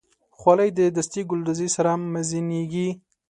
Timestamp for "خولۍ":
0.39-0.69